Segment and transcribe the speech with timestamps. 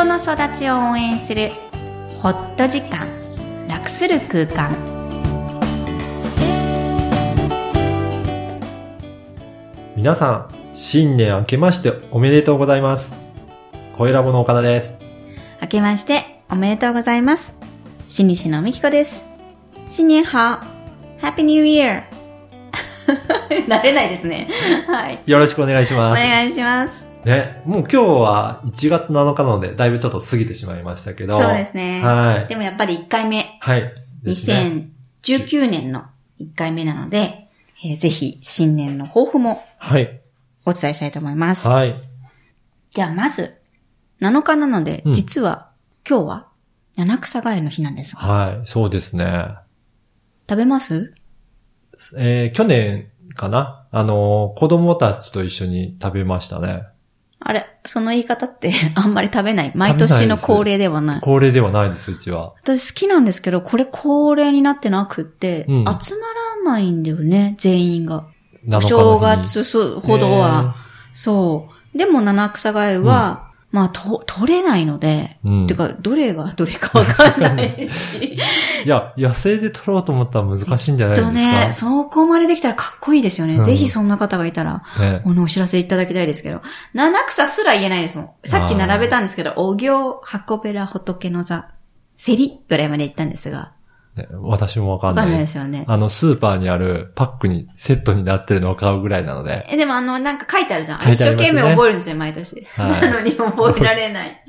[0.00, 1.50] 人の育ちを応援する
[2.22, 3.06] ホット時間
[3.68, 4.74] 楽する空間。
[9.94, 13.14] 皆さん、新年明けましておめでとうございます。
[13.98, 14.98] 声ラボの岡田です。
[15.60, 17.52] 明けましておめでとうございます。
[18.08, 19.26] 新西のみきこです。
[19.86, 20.30] 新年好。
[21.20, 22.04] Happy New Year
[23.68, 24.48] 慣れないですね。
[24.86, 25.18] はい。
[25.26, 26.22] よろしくお願いしおます。
[26.22, 31.38] 願いしますね、もう今日は1月7日なので、だいぶちょっと過ぎてしまいましたけど。
[31.38, 32.46] そうですねはい。
[32.48, 33.92] でもやっぱり1回目はい。
[34.22, 34.88] ですね
[35.22, 36.04] 2019年の
[36.40, 37.48] 1回目なので、
[37.84, 40.20] えーぜひ新年の抱負もはい。
[40.64, 41.68] お伝えしたいと思います。
[41.68, 41.94] はい。
[42.90, 43.54] じゃあまず、
[44.20, 45.70] 7日なので、うん実は
[46.08, 46.48] 今日は
[46.96, 48.66] 七草がゆの日なんですが、はい。
[48.66, 49.54] そうですね。
[50.48, 51.14] 食べます？
[52.16, 53.86] えー、去年かな？
[53.90, 56.84] あのー、子供たちと一緒に食べましたね。
[57.42, 59.72] あれ、その言い方って あんまり食べない。
[59.74, 61.20] 毎年の恒例ではない。
[61.20, 62.52] 恒例ではないです、うちは。
[62.62, 66.26] 私好きなんですけど、これ恒例になってなくって、うん集ま
[66.66, 68.26] らないんだよね、全員が。
[68.66, 70.62] 7日の日に正月ほどは。
[70.62, 70.68] ね
[71.12, 71.98] そう。
[71.98, 78.18] でも七草がゆは、まあ、と、取れないので、うんてか、どれがどれかわかんないし。
[78.84, 81.28] いや、野生で取ろうと思ったら難しいんじゃないですか？
[81.28, 83.54] とね、そこまでできたらかっこいいですよね。
[83.56, 86.62] うんぜひそんな方がいたら、ねお知らせいただきたいですけど。
[86.94, 88.30] 七草すら言えないですもん。
[88.44, 91.66] さっき並べたんですけど、お行、箱べら、仏の座、
[92.12, 93.68] セリぐらいまで行ったんですが、ね
[94.42, 95.24] 私もわかんない。
[95.24, 95.84] わかんないですよね。
[95.86, 99.66] あの、スーパーにあるパックにセットになってるのを買うぐらいなので。
[99.70, 101.06] え、でもあの、なんか書いてあるじゃん。
[101.06, 102.66] ね一生懸命覚えるんですよ、毎年。
[102.76, 104.44] はい なのに覚えられない。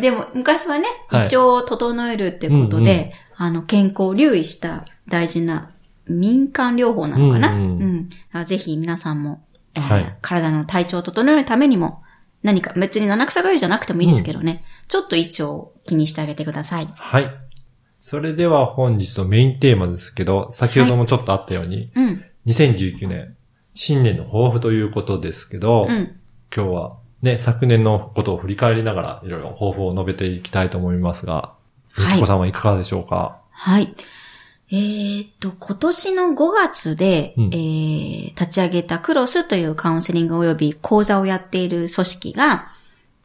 [0.00, 5.70] でも、昔はね、胃はい腸を整えるってことで、うんうんあの、健康を留意した大事な
[6.08, 7.52] 民間療法なのかな？
[7.52, 9.42] ううんんうんあぜひ皆さんも、
[9.74, 12.02] えーはい体の体調を整えるためにも、
[12.42, 16.88] 何か、別に七草がゆじゃなくてもいいですけどね、ちょっと胃腸を気にしてあげてください。
[16.94, 17.30] はい。
[18.08, 23.34] それでは本日のメインテーマですけど、先ほどもちょっとあったように、うん、2019年、
[23.74, 26.16] 新年の抱負ということですけど、うん。
[26.54, 33.40] 今日はね、昨年のことを振り返りながら、いろいろ抱負を述べていきたいと思いますが、はいみちこさんはいかがでしょうか？
[33.50, 33.92] はい。
[34.70, 42.68] えーっと、今年の5月で、うんえー立ち上げたクロスというカウンセリング及び講座をやっている組織が、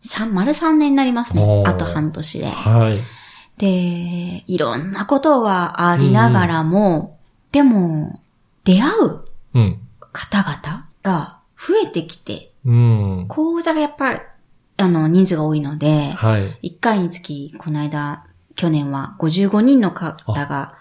[0.03, 2.47] 3、丸3年になりますねあと半年で。
[2.47, 3.20] はい。
[3.61, 7.19] で、いろんなことがありながらも、
[7.51, 8.19] でも、
[8.63, 9.19] 出会う
[9.53, 9.79] うん。
[10.11, 13.25] 方々が増えてきて、うん。
[13.29, 14.19] 講座がやっぱり、
[14.77, 16.71] あの、人数が多いので、はい。
[16.71, 20.15] 1回につき、この間、去年は55人の方
[20.47, 20.73] が、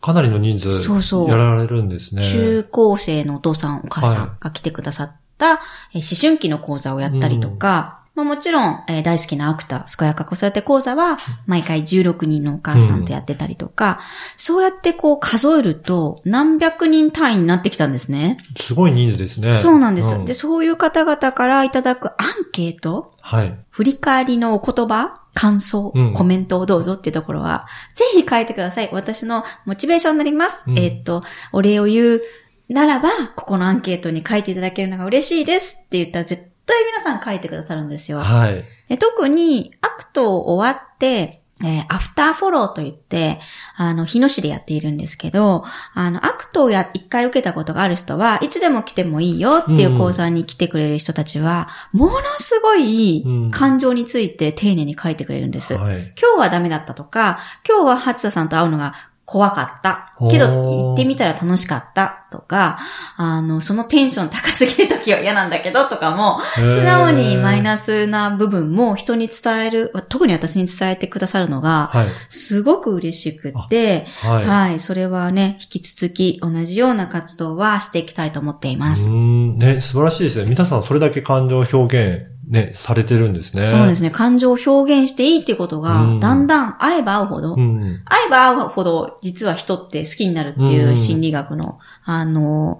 [0.00, 2.22] かなりの人数、そうそうやられるんですね。
[2.22, 5.60] 中高生のお父さん、お母さはんが来てくださった、
[5.92, 13.98] えー思春期の講座をやったりとか、まあもちろん、えー大好きなアクター、健やか子育て講座は、毎回16人のお母さんとやってたりとか、
[14.36, 18.38] そうやってこう数えると、何百人単位になってきたんですね。
[18.56, 19.52] すごい人数ですね。
[19.52, 22.16] そうなんですよ、うで、そういう方々からいただくアン
[22.52, 23.58] ケート、はい。
[23.70, 28.90] 振り返りのお言葉、感想、うんコメントをどうぞっていうところは、ぜひ書いてください。
[28.92, 30.64] 私のモチベーションになります。
[30.68, 32.22] うんえーっと、お礼を言う
[32.68, 38.18] ならば、ここのアンケートに書いていただけるのが嬉しいですって言ったら絶対皆さん書いてくださるんですよ。
[38.18, 38.64] はい。
[38.88, 43.38] で特に、アクト終わって、えーアフターフォローと言って、
[43.76, 45.64] あの、日野市でやっているんですけど、
[45.94, 55.74] あの、アクトをや、一回受けたことがある人は、いつでも来てもいいよっていう講座に来てくれる人たちは、ものすごいうん感情について丁寧に書いてくれるんです。
[55.74, 56.12] はい。
[56.20, 58.94] 今日はダメだったとか、今日は初田さんと会うのが
[59.26, 60.12] 怖かった。
[60.30, 62.78] けど、行ってみたら楽しかったとか、
[63.16, 72.06] あの、そのテンション高すぎる時は嫌なんだけどとかも、素直にマイナスな部分も人に伝える、特に私に伝えてくださるのが、はい。
[72.28, 74.46] すごく嬉しくって、はい。
[74.46, 79.10] はい、それはね、引き続き同じような活動はしていきたいと思っています。
[79.10, 79.58] うーん。
[79.58, 80.44] ね、素晴らしいですね。
[80.48, 83.64] 皆さんそれだけ感情表現、ね、されてるんですね。
[83.66, 87.80] そうですね、感情を表現していいっていうことがうん、だんだん会えば会うほど、うん。
[88.04, 92.78] 会えば会うほど、実は人って好きになるっていううん心理学の、あの、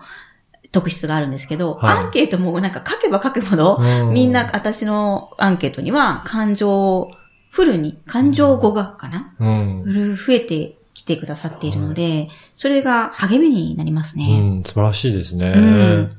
[0.70, 7.10] 特質があるんですけど、はいアンケートもなんか書けば書くほど、うんみんな私のアンケートには感情を
[7.50, 10.16] フルに、感情語学かな、うん。
[10.16, 14.38] 増えてきてくださっているので、それが励みになりますうね。
[14.38, 15.52] ん、素晴らしいですね。
[15.56, 15.68] うんう
[16.02, 16.16] ん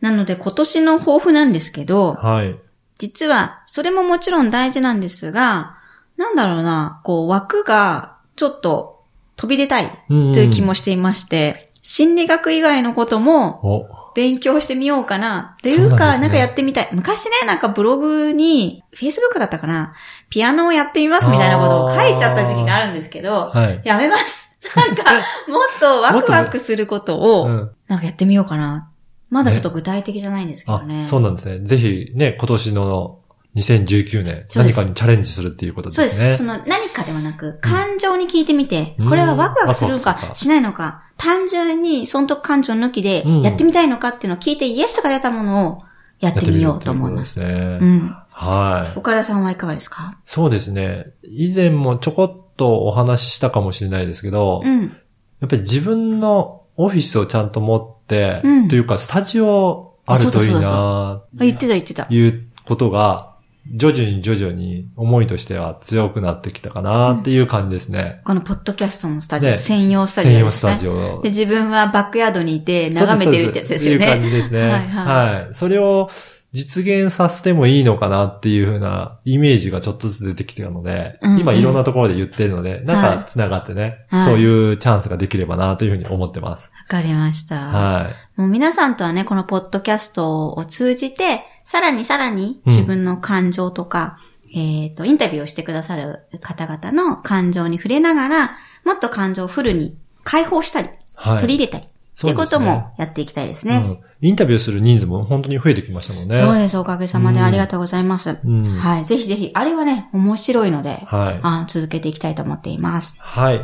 [0.00, 2.56] なので今年の抱負なんですけど、はい。
[3.00, 5.78] 実は、それももちろん大事なんですが、
[6.18, 9.04] なんだろうな、こう枠がちょっと
[9.36, 9.94] 飛び出たいと
[10.34, 15.56] という気もしていまして、心理学以外のこともお、勉強してみようかな。
[15.62, 16.90] というか、なんかやってみたい。
[16.92, 19.94] 昔ね、なんかブログに、Facebook だったかな、
[20.28, 23.80] ピアノをやってみますみたいなことを書いちゃった時期があるんですけど、はい。
[23.82, 24.50] やめます。
[24.76, 25.04] なんか、
[25.48, 27.70] もっとワクワクすることを、うん。
[27.88, 28.89] なんかやってみようかな。
[29.30, 31.60] まだちょっと具体的じゃないんですけどあね。、そうなんですね。
[31.60, 33.18] ぜひね、今年の
[33.56, 36.20] 2019年、そうです何かにチャレンジするっていうことそうです。
[36.20, 36.52] ですね。
[36.52, 45.82] その何かではなく、感情に聞いてみて、うんこれはワクワクするのかかしないのか、単純に損得感情抜きでうんやってみたいのかっていうのを聞いて、イエスが出たものを
[46.20, 47.40] やってみようと思います。
[47.40, 47.96] やってみるうですね。
[47.96, 48.16] ん。
[48.30, 48.98] はい。
[48.98, 50.18] 岡田さんはいかがですか？
[50.26, 51.06] そうですね。
[51.24, 54.96] 以前もちょこっとお話ししたかもしれないですけど、うん。
[55.40, 62.06] やっぱり自分のオフィスをちゃんと持って、うんというかスタジオあるといいなあ言ってた言ってた。
[62.08, 63.30] いうことが、
[63.72, 68.22] 徐々に徐々に思いとしては強くなってきたかなっていう感じですね。
[68.24, 70.60] このポッドキャストのスタジオ、ね専用スタジオ専用ス。
[70.62, 71.28] タジオで、。
[71.28, 74.30] 自分はバックヤードにいて眺めてるってやつですよそうそういう感ね。
[74.30, 74.60] じですね。
[74.72, 75.04] はいは。
[75.04, 76.08] はいそれを
[76.52, 86.70] 実現させてもいいのかなっていう風なイメージがちょっとずつ出てきてるので、うんうん今いろんなところで言ってるので、なんか繋がってね、はいそういうチャンスができればなというふうに思ってます。
[86.70, 87.56] わかりました。
[87.56, 88.40] はい。
[88.40, 94.18] もう皆さんとはね、このポッドキャストを通じて、さらにさらにうん自分の感情とか、
[94.52, 101.38] えっ、と、インタビューをしてくださる方々の感情に触れながら、もっと感情をフルに解放したり、はい。
[101.38, 101.88] 取り入れたり、っ
[102.20, 104.00] てこともやっていきたいですね。
[104.22, 104.28] うん。
[104.28, 106.36] インタビューする人数も本当に増えてきましたもんね。
[106.36, 108.36] そうです、おかげさまでうんありがとうございます。
[108.44, 108.64] うん。
[108.64, 111.40] はい、ぜひぜひ、あれはね、面白いので、はい。
[111.42, 113.14] あの続けていきたいと思っています。
[113.18, 113.60] はい。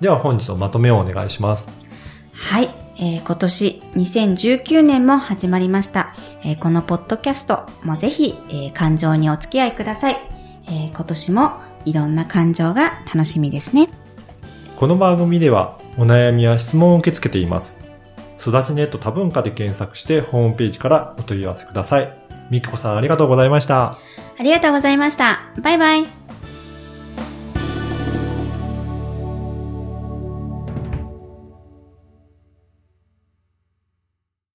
[0.00, 1.70] では本日のまとめをお願いします。
[2.34, 2.70] はい。
[2.98, 6.14] えー今年2019年も始まりました。
[6.42, 10.16] えーこのポッドキャストもぜひ、えー感情にお付き合いください。
[10.66, 11.52] えー今年も
[11.84, 13.88] いろんな感情が楽しみですね。
[14.76, 17.89] この番組ではお悩みや質問を受け付けています。
[18.40, 22.12] 育ちネット多文化で検索してホームページからお問い合わせください。
[22.50, 23.98] みきこさんありがとうございました。
[24.38, 25.40] ありがとうございました。
[25.62, 26.19] バイバイ。